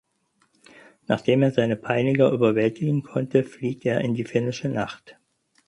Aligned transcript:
Nachdem 1.05 1.43
er 1.43 1.51
seine 1.51 1.75
Peiniger 1.75 2.31
überwältigen 2.31 3.03
konnte 3.03 3.43
flieht 3.43 3.85
er 3.85 4.01
in 4.01 4.15
die 4.15 4.23
finnische 4.25 4.67
Nacht. 4.67 5.19